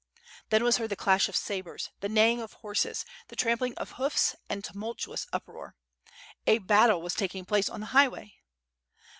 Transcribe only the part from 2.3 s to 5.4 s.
of horses, the trampling of hoofs and tumultuous